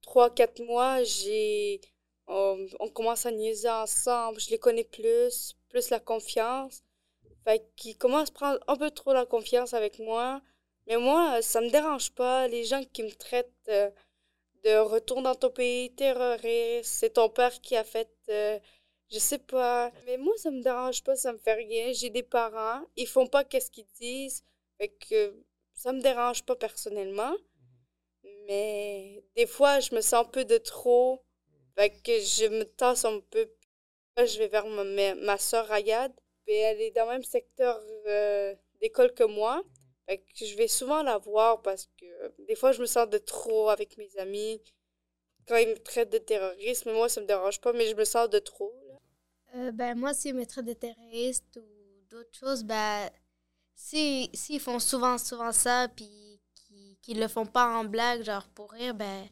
trois, 0.01 0.29
quatre 0.29 0.61
mois, 0.63 1.03
j'ai 1.03 1.79
on, 2.27 2.89
commence 2.93 3.25
à 3.25 3.31
niaiser 3.31 3.69
ensemble, 3.69 4.39
je 4.39 4.49
les 4.49 4.59
connais 4.59 4.83
plus, 4.83 5.55
plus 5.69 5.89
la 5.89 5.99
confiance. 5.99 6.83
Fait 7.45 7.65
qu'ils 7.75 7.97
commencent 7.97 8.29
à 8.29 8.33
prendre 8.33 8.59
un 8.67 8.75
peu 8.77 8.91
trop 8.91 9.13
la 9.13 9.25
confiance 9.25 9.73
avec 9.73 9.99
moi. 9.99 10.41
Mais 10.87 10.97
moi, 10.97 11.41
ça 11.41 11.61
me 11.61 11.69
dérange 11.69 12.11
pas. 12.11 12.47
Les 12.47 12.63
gens 12.65 12.83
qui 12.93 13.03
me 13.03 13.11
traitent 13.11 13.51
euh, 13.69 13.89
de 14.63 14.77
retour 14.77 15.21
dans 15.21 15.35
ton 15.35 15.49
pays 15.49 15.93
terroriste, 15.95 16.91
c'est 16.91 17.11
ton 17.11 17.29
père 17.29 17.61
qui 17.61 17.75
a 17.75 17.83
fait, 17.83 18.11
euh, 18.29 18.59
je 19.11 19.19
sais 19.19 19.39
pas. 19.39 19.91
Mais 20.05 20.17
moi, 20.17 20.33
ça 20.37 20.51
me 20.51 20.61
dérange 20.61 21.03
pas, 21.03 21.15
ça 21.15 21.33
me 21.33 21.37
fait 21.37 21.53
rien. 21.53 21.93
J'ai 21.93 22.09
des 22.09 22.23
parents, 22.23 22.83
ils 22.95 23.07
font 23.07 23.27
pas 23.27 23.43
qu'est-ce 23.43 23.71
qu'ils 23.71 23.87
disent, 23.99 24.43
fait 24.79 24.89
que 24.89 25.35
ça 25.73 25.91
me 25.93 26.01
dérange 26.01 26.43
pas 26.43 26.55
personnellement. 26.55 27.35
Mais 28.47 29.23
des 29.35 29.47
fois, 29.47 29.79
je 29.79 29.95
me 29.95 30.01
sens 30.01 30.25
un 30.25 30.29
peu 30.29 30.45
de 30.45 30.57
trop, 30.57 31.23
fait 31.77 31.91
que 32.03 32.19
je 32.19 32.45
me 32.47 32.63
tasse 32.63 33.05
un 33.05 33.19
peu. 33.19 33.49
Je 34.17 34.37
vais 34.39 34.47
vers 34.47 34.67
ma, 34.67 35.15
ma 35.15 35.37
soeur 35.37 35.67
Rayad. 35.67 36.11
Et 36.47 36.55
elle 36.55 36.81
est 36.81 36.91
dans 36.91 37.05
le 37.05 37.11
même 37.11 37.23
secteur 37.23 37.79
euh, 38.07 38.55
d'école 38.79 39.13
que 39.13 39.23
moi. 39.23 39.63
je 40.07 40.55
vais 40.57 40.67
souvent 40.67 41.03
la 41.03 41.17
voir 41.17 41.61
parce 41.61 41.89
que 41.97 42.45
des 42.45 42.55
fois, 42.55 42.71
je 42.71 42.81
me 42.81 42.85
sens 42.85 43.09
de 43.09 43.17
trop 43.17 43.69
avec 43.69 43.97
mes 43.97 44.15
amis. 44.17 44.61
Quand 45.47 45.57
ils 45.57 45.69
me 45.69 45.77
traitent 45.77 46.11
de 46.11 46.17
terroriste, 46.17 46.85
moi, 46.85 47.09
ça 47.09 47.21
me 47.21 47.25
dérange 47.25 47.59
pas, 47.61 47.73
mais 47.73 47.87
je 47.87 47.95
me 47.95 48.05
sens 48.05 48.29
de 48.29 48.39
trop. 48.39 48.73
Euh, 49.55 49.71
ben, 49.71 49.97
moi, 49.97 50.13
s'ils 50.13 50.35
me 50.35 50.45
traitent 50.45 50.65
de 50.65 50.73
terroriste 50.73 51.57
ou 51.57 52.05
d'autres 52.09 52.37
choses, 52.37 52.63
ben, 52.63 53.09
s'ils 53.75 54.29
si, 54.33 54.59
font 54.59 54.79
souvent, 54.79 55.17
souvent 55.17 55.51
ça, 55.51 55.87
puis 55.95 56.39
qu'ils 57.01 57.17
ne 57.17 57.23
le 57.23 57.27
font 57.27 57.45
pas 57.45 57.67
en 57.67 57.83
blague, 57.83 58.23
genre 58.23 58.47
pour 58.49 58.71
rire, 58.71 58.93
ben, 58.93 59.27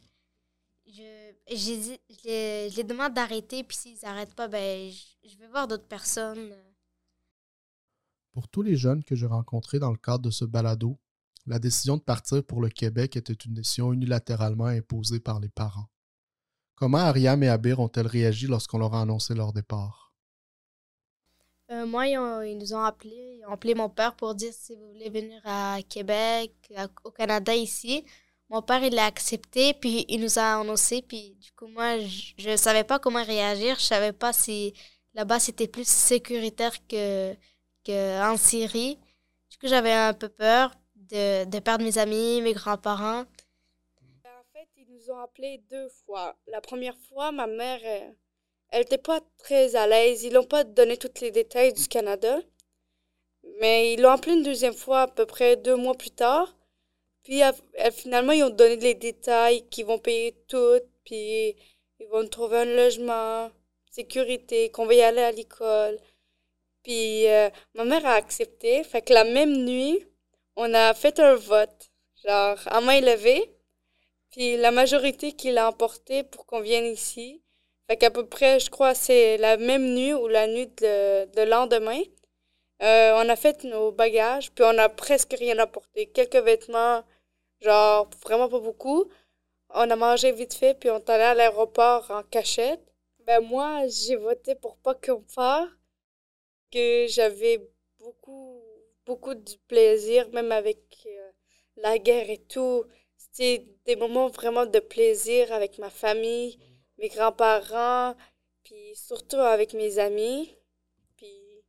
je, 0.88 1.34
je, 1.48 2.76
les, 2.76 2.84
demande 2.84 3.14
d'arrêter, 3.14 3.64
puis 3.64 3.78
s'ils 3.78 4.00
n'arrêtent 4.04 4.34
pas, 4.34 4.48
ben, 4.48 4.90
je, 4.92 5.30
je 5.30 5.38
vais 5.38 5.48
voir 5.48 5.68
d'autres 5.68 5.88
personnes. 5.88 6.54
Pour 8.32 8.48
tous 8.48 8.62
les 8.62 8.76
jeunes 8.76 9.04
que 9.04 9.16
j'ai 9.16 9.26
rencontrés 9.26 9.80
dans 9.80 9.92
le 9.92 9.98
cadre 9.98 10.24
de 10.24 10.30
ce 10.30 10.46
balado, 10.46 11.00
la 11.46 11.60
décision 11.60 11.98
de 11.98 12.02
partir 12.02 12.44
pour 12.44 12.62
le 12.62 12.70
Québec 12.70 13.16
était 13.16 13.34
une 13.34 13.54
décision 13.54 13.92
unilatéralement 13.92 14.66
imposée 14.66 15.20
par 15.20 15.40
les 15.40 15.50
parents. 15.50 15.90
Comment 16.76 17.00
Ariam 17.00 17.42
et 17.44 17.50
Abir 17.50 17.80
ont-elles 17.80 18.08
réagi 18.08 18.48
lorsqu'on 18.48 18.78
leur 18.78 18.94
a 18.94 19.02
annoncé 19.02 19.34
leur 19.34 19.52
départ? 19.52 20.14
Euh, 21.72 21.86
moi, 21.86 22.08
ils, 22.08 22.58
nous 22.58 22.74
ont 22.74 22.84
appelés. 22.84 23.40
Ils 23.40 23.46
ont 23.48 23.52
appelé 23.52 23.76
mon 23.76 23.90
père 23.90 24.16
pour 24.16 24.34
dire 24.34 24.54
si 24.54 24.76
vous 24.76 24.88
voulez 24.88 25.10
venir 25.10 25.42
à 25.46 25.80
Québec, 25.88 26.54
au 27.04 27.12
Canada, 27.12 27.54
ici. 27.56 28.06
Mon 28.50 28.62
père, 28.62 28.84
il 28.84 28.96
l'a 28.96 29.06
accepté, 29.06 29.76
puis 29.76 30.06
il 30.08 30.22
nous 30.22 30.40
a 30.40 30.60
annoncé. 30.60 31.04
Puis 31.04 31.36
du 31.40 31.52
coup, 31.52 31.68
moi, 31.68 32.00
je 32.00 32.50
ne 32.50 32.56
savais 32.56 32.84
pas 32.84 32.98
comment 32.98 33.24
réagir. 33.24 33.76
Je 33.78 33.84
savais 33.84 34.14
pas 34.14 34.34
si 34.34 34.74
là-bas, 35.14 35.40
c'était 35.40 35.68
plus 35.68 35.88
sécuritaire 35.88 36.76
que, 36.88 37.36
en 37.88 38.38
Syrie. 38.38 38.98
Du 39.50 39.58
coup, 39.58 39.68
j'avais 39.68 39.94
un 39.94 40.14
peu 40.14 40.30
peur 40.30 40.72
de, 40.96 41.60
perdre 41.60 41.84
mes 41.84 41.98
amis, 41.98 42.42
mes 42.42 42.54
grands-parents. 42.54 43.22
En 43.22 44.44
fait, 44.54 44.68
ils 44.78 44.88
nous 44.90 45.12
ont 45.12 45.20
appelés 45.20 45.64
deux 45.70 45.90
fois. 46.06 46.36
La 46.48 46.62
première 46.62 46.98
fois, 47.10 47.32
ma 47.32 47.48
mère, 47.48 47.80
euh, 47.84 48.12
elle 48.70 48.82
n'était 48.82 48.98
pas 48.98 49.22
très 49.38 49.76
à 49.76 49.88
l'aise. 49.88 50.24
Ils 50.24 50.34
n'ont 50.34 50.46
pas 50.46 50.64
donné 50.64 50.98
tous 50.98 51.22
les 51.22 51.32
détails 51.32 51.74
du 51.74 51.88
Canada. 51.88 52.40
Mais 53.60 53.94
ils 53.94 54.02
l'ont 54.02 54.12
appelé 54.12 54.34
une 54.34 54.44
deuxième 54.44 54.74
fois, 54.74 55.02
à 55.04 55.08
peu 55.08 55.26
près 55.26 55.56
deux 55.56 55.76
mois 55.76 55.96
plus 55.96 56.12
tard. 56.12 56.56
Puis 57.24 57.42
finalement, 57.92 58.32
ils 58.32 58.44
ont 58.44 58.50
donné 58.50 58.78
les 58.78 58.96
détails, 58.96 59.68
qu'ils 59.70 59.86
vont 59.86 60.00
payer 60.00 60.36
tout, 60.48 60.80
puis 61.04 61.56
ils 62.00 62.08
vont 62.12 62.28
trouver 62.28 62.60
un 62.60 62.66
logement, 62.66 63.52
sécurité, 63.92 64.72
qu'on 64.72 64.86
va 64.86 64.94
y 64.94 65.02
aller 65.02 65.22
à 65.22 65.32
l'école. 65.32 66.00
Puis 66.84 67.28
euh, 67.28 67.50
ma 67.76 67.86
mère 67.86 68.06
a 68.06 68.14
accepté. 68.14 68.84
Fait 68.84 69.02
que 69.02 69.14
la 69.14 69.24
même 69.24 69.66
nuit, 69.66 70.06
on 70.56 70.74
a 70.74 70.94
fait 70.94 71.20
un 71.20 71.36
vote, 71.36 71.92
genre 72.26 72.60
à 72.68 72.82
main 72.82 73.02
levée. 73.02 73.56
Puis 74.32 74.58
la 74.58 74.72
majorité 74.72 75.34
qui 75.34 75.52
l'a 75.52 75.70
emporté 75.70 76.24
pour 76.24 76.46
qu'on 76.46 76.62
vienne 76.62 76.86
ici. 76.86 77.42
Fait 77.90 77.98
qu'à 77.98 78.12
peu 78.12 78.26
près, 78.28 78.60
je 78.60 78.70
crois, 78.70 78.94
c'est 78.94 79.38
la 79.38 79.58
même 79.58 79.94
nuit 79.96 80.14
ou 80.14 80.28
la 80.28 80.48
nuit 80.48 80.68
de, 80.68 81.44
lendemain. 81.44 82.02
Euh, 82.84 83.14
on 83.16 83.28
a 83.30 83.36
fait 83.36 83.64
nos 83.64 83.92
bagages, 83.92 84.52
puis 84.52 84.64
on 84.64 84.78
a 84.78 84.90
presque 84.90 85.34
rien 85.34 85.58
apporté. 85.60 86.08
Quelques 86.08 86.36
vêtements, 86.36 87.04
genre 87.62 88.10
vraiment 88.24 88.48
pas 88.50 88.60
beaucoup. 88.60 89.10
On 89.72 89.90
a 89.90 89.96
mangé 89.96 90.32
vite 90.32 90.54
fait, 90.54 90.76
puis 90.80 90.90
on 90.92 91.00
est 91.00 91.10
allé 91.10 91.24
à 91.24 91.34
l'aéroport 91.34 92.10
en 92.12 92.24
cachette. 92.24 92.82
Ben 93.26 93.42
moi, 93.42 93.88
j'ai 93.88 94.16
voté 94.16 94.56
pour 94.56 94.78
pas 94.78 94.96
qu'on 94.96 95.22
parte 95.36 95.70
que 96.72 97.08
j'avais 97.08 97.68
beaucoup, 98.00 98.62
beaucoup 99.06 99.36
de 99.36 99.52
plaisir, 99.68 100.30
même 100.32 100.52
avec 100.52 100.80
euh, 101.06 101.32
la 101.78 101.98
guerre 101.98 102.30
et 102.30 102.38
tout. 102.38 102.86
C'était 103.18 103.66
des 103.86 103.96
moments 103.96 104.28
vraiment 104.28 104.66
de 104.66 104.80
plaisir 104.80 105.52
avec 105.52 105.78
ma 105.78 105.90
famille, 105.90 106.60
mes 106.98 107.10
grands-parents, 107.10 108.16
puis 108.64 108.96
surtout 108.96 109.38
avec 109.38 109.74
mes 109.74 110.00
amis. 110.00 110.56
Puis 111.18 111.64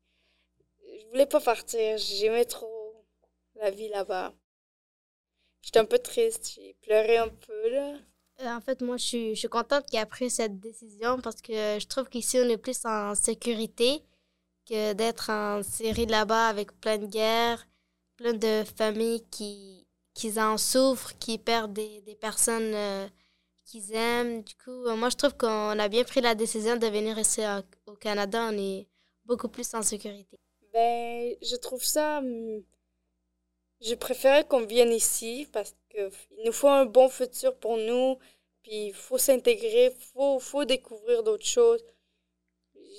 je 1.00 1.06
voulais 1.08 1.26
pas 1.26 1.40
partir, 1.40 1.98
j'aimais 1.98 2.44
trop 2.44 3.04
la 3.56 3.70
vie 3.70 3.88
là-bas. 3.88 4.32
J'étais 5.62 5.78
un 5.80 5.84
peu 5.84 5.98
triste, 5.98 6.52
j'ai 6.54 6.74
pleuré 6.82 7.18
un 7.18 7.28
peu 7.28 7.68
là. 7.70 7.96
Euh, 8.40 8.56
en 8.56 8.60
fait, 8.62 8.80
moi, 8.80 8.96
je 8.96 9.04
suis, 9.04 9.34
je 9.34 9.40
suis 9.40 9.48
contente 9.48 9.84
qu'il 9.86 9.98
ait 9.98 10.06
pris 10.06 10.30
cette 10.30 10.58
décision 10.58 11.20
parce 11.20 11.42
que 11.42 11.78
je 11.78 11.86
trouve 11.86 12.08
qu'ici, 12.08 12.38
on 12.38 12.48
est 12.48 12.56
plus 12.56 12.86
en 12.86 13.14
sécurité 13.14 14.02
d'être 14.70 15.30
en 15.30 15.62
série 15.62 16.06
là-bas 16.06 16.48
avec 16.48 16.72
plein 16.80 16.98
de 16.98 17.06
guerres, 17.06 17.66
plein 18.16 18.32
de 18.32 18.64
familles 18.76 19.24
qui, 19.30 19.86
qui 20.14 20.40
en 20.40 20.56
souffrent, 20.56 21.18
qui 21.18 21.38
perdent 21.38 21.72
des, 21.72 22.00
des 22.02 22.14
personnes 22.14 22.72
euh, 22.74 23.08
qu'ils 23.64 23.92
aiment. 23.94 24.42
Du 24.42 24.54
coup, 24.54 24.86
euh, 24.86 24.96
moi, 24.96 25.08
je 25.08 25.16
trouve 25.16 25.36
qu'on 25.36 25.78
a 25.78 25.88
bien 25.88 26.04
pris 26.04 26.20
la 26.20 26.34
décision 26.34 26.76
de 26.76 26.86
venir 26.86 27.18
ici 27.18 27.40
au 27.86 27.94
Canada. 27.94 28.48
On 28.52 28.58
est 28.58 28.86
beaucoup 29.24 29.48
plus 29.48 29.74
en 29.74 29.82
sécurité. 29.82 30.38
Ben, 30.72 31.34
je 31.42 31.56
trouve 31.56 31.84
ça... 31.84 32.20
Hmm, 32.20 32.62
je 33.80 33.94
préférais 33.94 34.44
qu'on 34.46 34.66
vienne 34.66 34.92
ici 34.92 35.48
parce 35.52 35.74
qu'il 35.88 36.10
nous 36.44 36.52
faut 36.52 36.68
un 36.68 36.84
bon 36.84 37.08
futur 37.08 37.56
pour 37.56 37.76
nous. 37.76 38.18
Puis 38.62 38.88
il 38.88 38.94
faut 38.94 39.18
s'intégrer, 39.18 39.86
il 39.86 40.02
faut, 40.12 40.38
faut 40.38 40.64
découvrir 40.66 41.22
d'autres 41.22 41.46
choses 41.46 41.82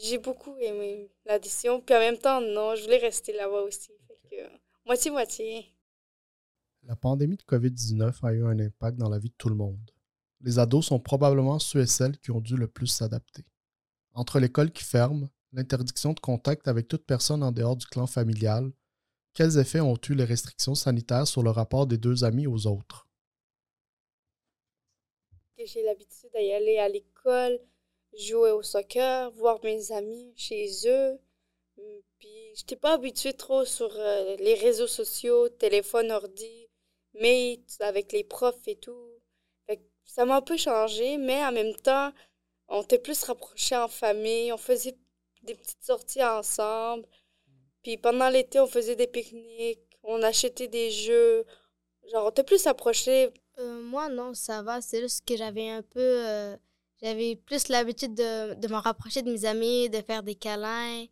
j'ai 0.04 0.18
beaucoup 0.18 0.56
aimé 0.58 1.12
l'addition. 1.26 1.82
Puis 1.82 1.96
en 1.96 2.00
même 2.00 2.18
temps, 2.18 2.42
non, 2.42 2.76
je 2.76 2.84
voulais 2.84 2.98
rester 2.98 3.34
là-bas 3.34 3.62
aussi. 3.62 3.92
Moitié-moitié. 4.86 5.76
La 6.84 6.96
pandémie 6.96 7.38
de 7.38 7.44
COVID-19 7.44 8.26
a 8.26 8.34
eu 8.34 8.46
un 8.46 8.60
impact 8.60 8.98
dans 8.98 9.10
la 9.10 9.20
vie 9.20 9.30
de 9.30 9.36
tout 9.38 9.50
le 9.50 9.56
monde. 9.56 9.92
Les 10.42 10.58
ados 10.58 10.88
sont 10.88 11.00
probablement 11.00 11.60
ceux 11.60 11.82
et 11.82 11.88
celles 11.88 12.18
qui 12.18 12.32
ont 12.32 12.42
dû 12.42 12.58
le 12.58 12.68
plus 12.68 12.88
s'adapter. 12.88 13.46
Entre 14.14 14.40
l'école 14.40 14.72
qui 14.72 14.84
ferme, 14.84 15.30
l'interdiction 15.54 16.14
de 16.14 16.20
contact 16.20 16.68
avec 16.68 16.88
toute 16.88 17.06
personne 17.06 17.44
en 17.44 17.52
dehors 17.52 17.76
du 17.76 17.86
clan 17.86 18.08
familial, 18.08 18.72
quels 19.34 19.60
effets 19.60 19.80
ont 19.80 19.98
eu 20.10 20.16
les 20.16 20.26
restrictions 20.26 20.76
sanitaires 20.76 21.28
sur 21.28 21.44
le 21.44 21.52
rapport 21.52 21.86
des 21.86 21.98
deux 21.98 22.24
amis 22.24 22.48
aux 22.48 22.66
autres? 22.66 23.08
J'ai 25.64 25.84
l'habitude 25.84 26.32
d'y 26.34 26.52
aller 26.52 26.80
à 26.80 26.90
l'école, 26.90 27.60
jouer 28.18 28.52
au 28.52 28.64
soccer, 28.64 29.32
voir 29.32 29.60
mes 29.64 29.92
amis 29.92 30.34
chez 30.36 30.68
eux. 30.86 31.20
Puis 32.20 32.54
j'étais 32.56 32.76
pas 32.76 32.94
habituée 32.94 33.34
trop 33.34 33.66
sur 33.66 33.92
euh, 33.96 34.36
les 34.38 34.54
réseaux 34.56 34.88
sociaux, 34.88 35.50
téléphone, 35.50 36.12
ordi, 36.12 36.70
Meet 37.14 37.78
avec 37.82 38.12
les 38.14 38.24
profs 38.24 38.68
et 38.68 38.78
tout. 38.78 39.20
ça 40.06 40.26
m'a 40.26 40.38
un 40.38 40.42
peu 40.42 40.58
changé, 40.58 41.18
mais 41.18 41.44
en 41.46 41.52
même 41.52 41.76
temps, 41.76 42.12
on 42.68 42.82
était 42.84 43.00
plus 43.00 43.24
rapprochés 43.24 43.76
en 43.76 43.88
famille, 43.88 44.52
on 44.54 44.58
faisait 44.58 44.98
des 45.44 45.56
petites 45.56 45.84
sorties 45.84 46.24
ensemble. 46.24 47.06
Puis 47.84 47.98
pendant 47.98 48.30
l'été, 48.30 48.60
on 48.60 48.68
faisait 48.68 48.96
des 48.96 49.08
pique-niques, 49.08 49.98
on 50.04 50.22
achetait 50.24 50.68
des 50.68 50.92
jeux. 50.92 51.46
Genre, 52.12 52.26
on 52.26 52.30
était 52.30 52.44
plus 52.44 52.68
approchés. 52.68 53.30
Euh, 53.60 53.82
moi, 53.82 54.10
non, 54.10 54.34
ça 54.34 54.62
va. 54.62 54.82
C'est 54.82 55.02
juste 55.02 55.26
que 55.28 55.36
j'avais 55.38 55.70
un 55.70 55.82
peu. 55.82 56.00
Euh, 56.00 56.58
j'avais 57.02 57.36
plus 57.36 57.68
l'habitude 57.68 58.14
de, 58.14 58.54
de 58.54 58.68
me 58.68 58.76
rapprocher 58.76 59.22
de 59.22 59.32
mes 59.32 59.46
amis, 59.46 59.90
de 59.90 60.02
faire 60.02 60.24
des 60.24 60.36
câlins, 60.36 61.06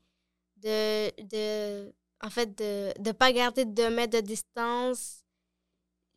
de, 0.58 1.10
de 1.24 1.92
en 2.22 2.30
fait, 2.30 2.58
de 2.58 2.94
ne 3.00 3.12
pas 3.12 3.32
garder 3.32 3.66
deux 3.66 3.90
mètres 3.90 4.18
de 4.18 4.26
distance. 4.26 5.24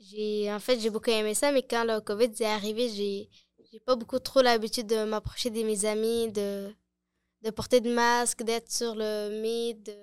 J'ai, 0.01 0.53
en 0.53 0.59
fait, 0.59 0.81
j'ai 0.81 0.91
beaucoup 0.91 1.11
aimé 1.11 1.35
ça, 1.35 1.53
mais 1.53 1.63
quand 1.63 1.85
le 1.85 2.01
COVID 2.01 2.31
est 2.41 2.45
arrivé, 2.45 2.89
j'ai, 2.89 3.29
j'ai 3.71 3.81
pas 3.81 3.95
beaucoup 3.95 4.19
trop 4.19 4.43
l'habitude 4.43 4.89
de 4.89 5.05
m'approcher 5.05 5.51
de 5.51 5.63
mes 5.63 5.85
amis, 5.85 6.33
de, 6.33 6.75
de 7.43 7.51
porter 7.51 7.81
de 7.81 7.93
masque, 7.93 8.43
d'être 8.43 8.71
sur 8.71 8.95
le 8.97 9.41
Meet, 9.41 9.87
de 9.87 9.97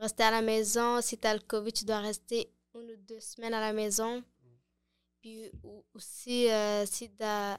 rester 0.00 0.24
à 0.24 0.32
la 0.32 0.42
maison. 0.42 1.00
Si 1.00 1.16
tu 1.16 1.26
as 1.28 1.34
le 1.34 1.40
COVID, 1.40 1.72
tu 1.72 1.84
dois 1.84 2.00
rester 2.00 2.50
une 2.74 2.90
ou 2.90 2.96
deux 3.08 3.20
semaines 3.20 3.54
à 3.54 3.60
la 3.60 3.72
maison. 3.72 4.22
Puis 5.20 5.50
aussi, 5.94 6.50
euh, 6.50 6.84
si 6.86 7.08
tu 7.08 7.22
as 7.24 7.58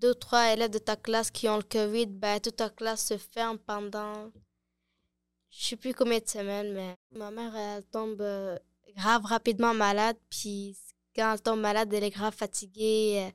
deux, 0.00 0.14
trois 0.14 0.52
élèves 0.52 0.70
de 0.70 0.78
ta 0.78 0.96
classe 0.96 1.30
qui 1.30 1.48
ont 1.48 1.56
le 1.56 1.62
COVID, 1.62 2.06
ben, 2.06 2.40
toute 2.40 2.56
ta 2.56 2.70
classe 2.70 3.06
se 3.06 3.16
ferme 3.16 3.58
pendant, 3.58 4.30
je 5.50 5.64
sais 5.64 5.76
plus 5.76 5.94
combien 5.94 6.18
de 6.18 6.28
semaines, 6.28 6.72
mais 6.72 6.96
ma 7.12 7.30
mère, 7.30 7.54
elle 7.56 7.84
tombe 7.84 8.20
euh, 8.20 8.58
grave 8.96 9.24
rapidement 9.24 9.74
malade, 9.74 10.16
puis 10.30 10.76
quand 11.14 11.32
elle 11.32 11.42
tombe 11.42 11.60
malade, 11.60 11.92
elle 11.92 12.04
est 12.04 12.10
grave 12.10 12.34
fatiguée. 12.34 13.32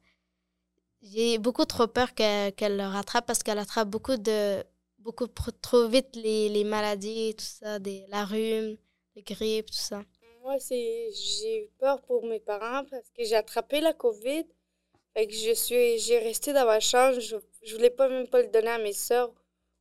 J'ai 1.01 1.39
beaucoup 1.39 1.65
trop 1.65 1.88
peur 1.88 2.13
qu'elle 2.13 2.77
le 2.77 2.84
rattrape 2.84 3.25
parce 3.25 3.41
qu'elle 3.41 3.58
attrape 3.58 3.89
beaucoup 3.89 4.18
de 4.18 4.63
beaucoup 5.00 5.25
trop 5.25 5.88
vite 5.88 6.15
les, 6.15 6.48
les 6.50 6.63
maladies, 6.63 7.34
tout 7.36 7.44
ça, 7.44 7.80
des, 7.80 8.06
la 8.10 8.24
rhume, 8.24 8.77
la 9.15 9.22
grippe, 9.24 9.72
tout 9.72 9.74
ça. 9.74 10.03
Moi, 10.44 10.58
j'ai 10.70 11.63
eu 11.63 11.70
peur 11.80 12.01
pour 12.03 12.25
mes 12.25 12.39
parents 12.39 12.86
parce 12.86 13.10
que 13.10 13.24
j'ai 13.24 13.36
attrapé 13.36 13.82
la 13.82 13.94
COVID 13.94 14.46
fait 15.13 15.27
que 15.27 15.34
je 15.34 15.53
suis, 15.53 16.00
j'ai 16.00 16.20
resté 16.20 16.53
dans 16.53 16.65
ma 16.65 16.80
chambre. 16.80 17.20
Je, 17.20 17.36
voulais 17.75 17.89
pas 17.89 18.08
même 18.10 18.27
pas 18.27 18.41
le 18.41 18.48
donner 18.48 18.70
à 18.70 18.77
mes 18.77 18.94
soeurs 18.94 19.34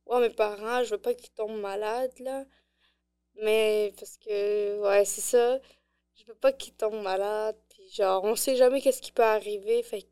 ou 0.05 0.13
ouais, 0.13 0.21
mes 0.21 0.33
parents, 0.33 0.83
je 0.83 0.91
veux 0.91 1.01
pas 1.01 1.13
qu'ils 1.13 1.31
tombent 1.31 1.59
malades, 1.61 2.17
là. 2.19 2.45
Mais 3.41 3.93
parce 3.97 4.17
que, 4.17 4.81
ouais, 4.81 5.05
c'est 5.05 5.21
ça. 5.21 5.59
Je 6.15 6.25
veux 6.27 6.35
pas 6.35 6.51
qu'ils 6.51 6.73
tombent 6.73 7.03
malades. 7.03 7.57
Puis 7.69 7.89
genre, 7.91 8.23
on 8.23 8.35
sait 8.35 8.55
jamais 8.57 8.81
qu'est-ce 8.81 9.01
qui 9.01 9.11
peut 9.11 9.23
arriver. 9.23 9.83
Fait 9.83 10.03
que 10.03 10.07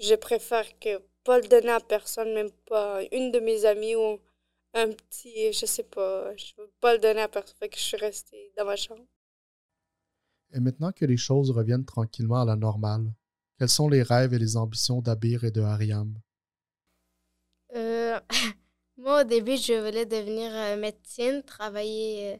je 0.00 0.14
préfère 0.14 0.78
que 0.78 1.02
pas 1.24 1.40
le 1.40 1.48
donner 1.48 1.70
à 1.70 1.80
personne, 1.80 2.32
même 2.34 2.50
pas 2.66 3.02
une 3.12 3.30
de 3.32 3.40
mes 3.40 3.64
amies 3.64 3.96
ou 3.96 4.20
un 4.74 4.90
petit, 4.92 5.52
je 5.52 5.66
sais 5.66 5.84
pas. 5.84 6.34
Je 6.36 6.54
veux 6.58 6.70
pas 6.80 6.94
le 6.94 7.00
donner 7.00 7.22
à 7.22 7.28
personne. 7.28 7.56
Fait 7.58 7.68
que 7.68 7.76
je 7.76 7.82
suis 7.82 7.96
restée 7.96 8.52
dans 8.56 8.64
ma 8.64 8.76
chambre. 8.76 9.04
Et 10.54 10.60
maintenant 10.60 10.92
que 10.92 11.04
les 11.04 11.16
choses 11.16 11.50
reviennent 11.50 11.84
tranquillement 11.84 12.42
à 12.42 12.44
la 12.44 12.56
normale, 12.56 13.12
quels 13.62 13.68
sont 13.68 13.88
les 13.88 14.02
rêves 14.02 14.34
et 14.34 14.40
les 14.40 14.56
ambitions 14.56 15.00
d'Abir 15.00 15.44
et 15.44 15.52
de 15.52 15.60
Ariam? 15.60 16.12
Euh, 17.76 18.18
moi, 18.96 19.20
au 19.20 19.24
début, 19.24 19.56
je 19.56 19.74
voulais 19.74 20.04
devenir 20.04 20.50
euh, 20.52 20.76
médecine, 20.76 21.44
travailler 21.44 22.32
euh, 22.32 22.36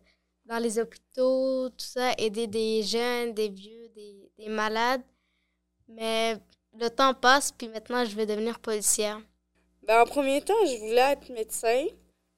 dans 0.47 0.59
les 0.59 0.81
hôpitaux, 0.81 1.69
tout 1.69 1.77
ça, 1.79 2.11
aider 2.19 2.49
des 2.49 2.83
jeunes, 2.83 3.35
des 3.35 3.51
vieux, 3.51 3.89
des, 3.95 4.33
des 4.37 4.49
malades. 4.49 5.05
Mais 5.87 6.39
le 6.77 6.89
temps 6.89 7.15
passe, 7.15 7.53
puis 7.53 7.69
maintenant, 7.69 8.05
je 8.05 8.17
vais 8.17 8.27
devenir 8.27 8.59
policière. 8.59 9.21
Ben, 9.87 10.03
en 10.03 10.07
premier 10.07 10.43
temps, 10.43 10.67
je 10.67 10.77
voulais 10.81 11.13
être 11.13 11.33
médecin. 11.33 11.87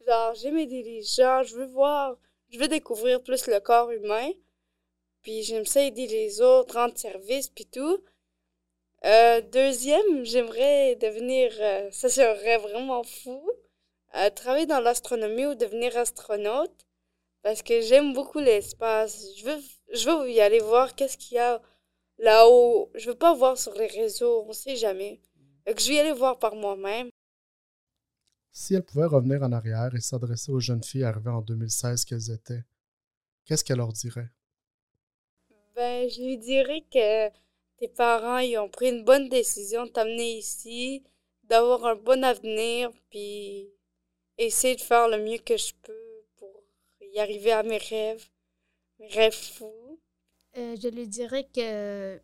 Genre, 0.07 0.35
j'aime 0.35 0.59
aider 0.59 0.83
les 0.83 1.01
gens, 1.01 1.43
je 1.43 1.57
veux 1.57 1.69
voir, 1.69 2.19
je 2.51 2.59
veux 2.59 2.69
découvrir 2.69 3.23
plus 3.23 3.47
le 3.47 3.61
corps 3.61 3.91
humain. 3.93 4.29
Puis 5.23 5.43
j'aime 5.43 5.65
ça 5.65 5.83
aider 5.83 6.07
les 6.07 6.43
autres, 6.43 6.75
rendre 6.75 6.99
service, 6.99 7.49
puis 7.49 7.65
tout. 7.65 8.05
Euh, 9.05 9.43
deuxième, 9.53 10.25
j'aimerais 10.25 10.97
devenir, 10.97 11.53
euh, 11.61 11.91
ça 11.91 12.09
serait 12.09 12.57
vraiment 12.57 13.03
fou, 13.03 13.43
euh, 14.17 14.31
travailler 14.31 14.65
dans 14.65 14.81
l'astronomie 14.81 15.45
ou 15.45 15.55
devenir 15.55 15.95
astronaute. 15.99 16.87
Parce 17.43 17.63
que 17.63 17.83
j'aime 17.83 18.15
beaucoup 18.15 18.39
l'espace. 18.39 19.27
Je 19.37 19.45
veux, 19.45 19.61
je 19.93 20.09
veux 20.09 20.31
y 20.31 20.41
aller 20.41 20.61
voir 20.61 20.95
qu'est-ce 20.95 21.19
qu'il 21.19 21.37
y 21.37 21.39
a 21.39 21.61
là-haut. 22.19 22.91
Je 22.95 23.11
veux 23.11 23.15
pas 23.15 23.35
voir 23.35 23.59
sur 23.59 23.75
les 23.75 23.89
réseaux, 23.89 24.47
on 24.49 24.55
sait 24.55 24.77
jamais. 24.77 25.21
Donc, 25.67 25.79
je 25.81 25.89
vais 25.89 25.97
y 25.97 25.99
aller 25.99 26.13
voir 26.13 26.39
par 26.39 26.55
moi-même. 26.55 27.11
Si 28.53 28.75
elle 28.75 28.85
pouvait 28.85 29.05
revenir 29.05 29.43
en 29.43 29.53
arrière 29.53 29.95
et 29.95 30.01
s'adresser 30.01 30.51
aux 30.51 30.61
jeunes 30.61 30.83
filles 30.83 31.05
arrivées 31.05 31.31
en 31.31 31.43
2016 31.43 32.07
qu'elles 32.07 32.31
étaient, 32.31 32.65
qu'est-ce 33.45 33.65
qu'elle 33.65 33.79
leur 33.79 33.93
dirait? 33.93 34.31
Ben, 35.75 36.09
je 36.09 36.23
lui 36.23 36.39
dirais 36.39 36.85
que 36.91 37.44
tes 37.79 37.89
parents, 37.89 38.39
ils 38.39 38.59
ont 38.59 38.69
pris 38.69 38.91
une 38.91 39.05
bonne 39.05 39.29
décision 39.29 39.85
de 39.85 39.91
t'amener 39.91 40.39
ici, 40.39 41.03
d'avoir 41.45 41.85
un 41.87 41.97
bon 41.97 42.25
avenir, 42.25 42.91
puis 43.11 43.71
essayer 44.39 44.77
de 44.77 44.81
faire 44.81 45.09
le 45.09 45.19
mieux 45.19 45.39
que 45.39 45.57
je 45.57 45.73
peux 45.83 46.25
pour 46.37 46.63
y 47.01 47.19
arriver 47.19 47.53
à 47.53 47.63
mes 47.63 47.79
rêves, 47.79 48.29
mes 48.99 49.09
rêves 49.09 49.35
fous. 49.35 50.01
Euh, 50.57 50.77
je 50.81 50.89
lui 50.89 51.07
dirais 51.09 51.49
que 51.53 52.21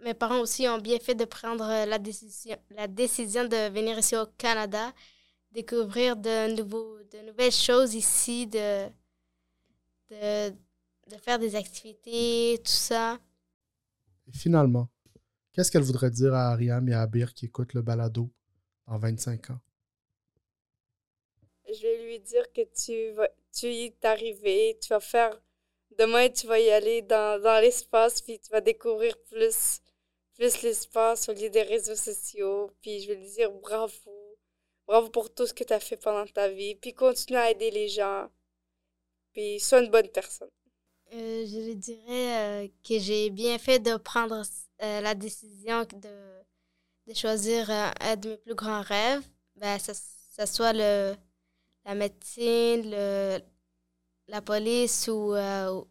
mes 0.00 0.14
parents 0.14 0.40
aussi 0.40 0.68
ont 0.68 0.78
bien 0.78 0.98
fait 0.98 1.14
de 1.14 1.24
prendre 1.24 1.66
la 1.66 1.98
décision, 1.98 2.56
la 2.70 2.86
décision 2.86 3.44
de 3.44 3.68
venir 3.70 3.98
ici 3.98 4.16
au 4.16 4.26
Canada, 4.38 4.92
découvrir 5.50 6.16
de, 6.16 6.54
nouveaux, 6.56 6.98
de 7.12 7.18
nouvelles 7.20 7.52
choses 7.52 7.94
ici, 7.94 8.46
de, 8.46 8.88
de, 10.10 10.50
de 10.50 11.16
faire 11.18 11.38
des 11.38 11.56
activités, 11.56 12.58
tout 12.58 12.70
ça. 12.70 13.18
Et 14.26 14.36
finalement, 14.36 14.88
qu'est-ce 15.52 15.70
qu'elle 15.70 15.82
voudrait 15.82 16.10
dire 16.10 16.34
à 16.34 16.52
Ariam 16.52 16.88
et 16.88 16.94
à 16.94 17.02
Abir 17.02 17.34
qui 17.34 17.46
écoutent 17.46 17.74
le 17.74 17.82
balado 17.82 18.30
dans 18.86 18.98
25 18.98 19.50
ans? 19.50 19.60
Je 21.66 21.82
vais 21.82 22.04
lui 22.04 22.20
dire 22.20 22.52
que 22.52 22.62
tu 22.74 23.12
vas, 23.12 23.28
tu 23.52 23.66
y 23.66 23.84
es 23.84 24.06
arrivé, 24.06 24.78
tu 24.80 24.88
vas 24.88 25.00
faire 25.00 25.40
demain, 25.98 26.28
tu 26.28 26.46
vas 26.46 26.60
y 26.60 26.70
aller 26.70 27.02
dans, 27.02 27.40
dans 27.40 27.60
l'espace, 27.60 28.20
puis 28.20 28.38
tu 28.38 28.50
vas 28.50 28.60
découvrir 28.60 29.16
plus, 29.30 29.80
plus 30.34 30.62
l'espace 30.62 31.28
au 31.28 31.32
lieu 31.32 31.50
des 31.50 31.62
réseaux 31.62 31.96
sociaux. 31.96 32.70
Puis 32.82 33.00
je 33.02 33.08
vais 33.08 33.16
lui 33.16 33.30
dire 33.30 33.50
bravo. 33.52 34.36
Bravo 34.86 35.08
pour 35.10 35.32
tout 35.32 35.46
ce 35.46 35.54
que 35.54 35.64
tu 35.64 35.72
as 35.72 35.80
fait 35.80 35.96
pendant 35.96 36.26
ta 36.26 36.48
vie. 36.48 36.74
Puis 36.76 36.92
continue 36.94 37.38
à 37.38 37.50
aider 37.50 37.70
les 37.70 37.88
gens. 37.88 38.28
Puis 39.32 39.60
sois 39.60 39.82
une 39.82 39.90
bonne 39.90 40.08
personne. 40.08 40.50
Euh, 41.14 41.46
je 41.46 41.72
dirais 41.74 42.64
euh, 42.64 42.68
que 42.82 42.98
j'ai 42.98 43.30
bien 43.30 43.56
fait 43.58 43.78
de 43.78 43.96
prendre 43.96 44.42
euh, 44.82 45.00
la 45.00 45.14
décision 45.14 45.82
de, 45.82 46.08
de 47.06 47.14
choisir 47.14 47.70
un 47.70 48.16
de 48.16 48.30
mes 48.30 48.36
plus 48.38 48.54
grands 48.54 48.82
rêves. 48.82 49.22
Ben, 49.54 49.78
ça, 49.78 49.92
ça 49.94 50.46
soit 50.46 50.72
le, 50.72 51.14
la 51.84 51.94
médecine, 51.94 52.90
le, 52.90 53.38
la 54.26 54.42
police 54.42 55.06
ou, 55.06 55.34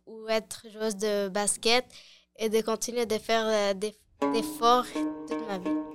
ou 0.06 0.28
être 0.28 0.66
joueuse 0.70 0.98
de 0.98 1.30
basket 1.30 1.86
et 2.36 2.50
de 2.50 2.62
continuer 2.62 3.06
de 3.06 3.18
faire 3.18 3.74
des 3.76 3.96
efforts 4.36 4.86
toute 5.28 5.48
ma 5.48 5.58
vie. 5.60 5.93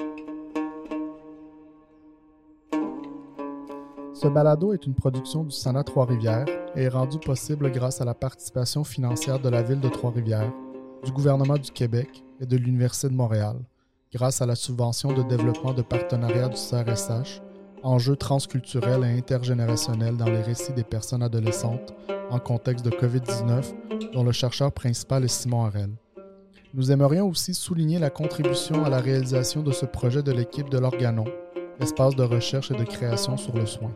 Ce 4.21 4.27
balado 4.27 4.73
est 4.73 4.85
une 4.85 4.97
production 4.97 5.45
du 5.45 5.53
Sana 5.53 5.85
Trois-Rivières 5.85 6.47
et 6.75 6.83
est 6.83 6.89
rendu 6.89 7.21
possible 7.21 7.71
grâce 7.71 8.01
à 8.01 8.05
la 8.05 8.15
participation 8.15 8.83
financière 8.83 9.39
de 9.39 9.49
la 9.49 9.63
Ville 9.63 9.79
de 9.79 9.89
Trois-Rivières, 9.89 10.53
du 11.05 11.13
gouvernement 11.13 11.57
du 11.57 11.71
Québec 11.71 12.25
et 12.41 12.45
de 12.45 12.57
l'Université 12.57 13.09
de 13.09 13.15
Montréal, 13.15 13.55
grâce 14.13 14.43
à 14.43 14.47
la 14.47 14.57
subvention 14.57 15.13
de 15.13 15.23
développement 15.23 15.73
de 15.73 15.83
partenariat 15.83 16.49
du 16.49 16.57
CRSH, 16.57 17.41
enjeux 17.85 18.17
transculturels 18.17 19.05
et 19.05 19.17
intergénérationnels 19.17 20.17
dans 20.17 20.27
les 20.27 20.43
récits 20.43 20.73
des 20.73 20.83
personnes 20.83 21.23
adolescentes 21.23 21.95
en 22.29 22.41
contexte 22.41 22.85
de 22.85 22.91
COVID-19, 22.91 23.73
dont 24.15 24.25
le 24.25 24.33
chercheur 24.33 24.73
principal 24.73 25.23
est 25.23 25.29
Simon 25.29 25.67
Harel. 25.67 25.93
Nous 26.75 26.91
aimerions 26.91 27.29
aussi 27.29 27.55
souligner 27.55 28.01
la 28.01 28.11
contribution 28.11 28.85
à 28.85 28.91
la 28.91 28.99
réalisation 28.99 29.63
de 29.63 29.71
ce 29.71 29.87
projet 29.87 30.25
de 30.25 30.33
l'équipe 30.33 30.71
de 30.71 30.79
l'Organon, 30.79 31.27
espace 31.79 32.17
de 32.17 32.25
recherche 32.25 32.73
et 32.73 32.77
de 32.77 32.83
création 32.83 33.37
sur 33.37 33.57
le 33.57 33.65
soin. 33.65 33.95